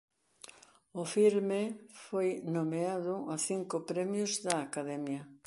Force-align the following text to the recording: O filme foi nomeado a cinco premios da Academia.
O 1.01 1.03
filme 1.15 1.61
foi 2.05 2.29
nomeado 2.57 3.15
a 3.33 3.35
cinco 3.49 3.77
premios 3.89 4.31
da 4.45 4.53
Academia. 4.67 5.21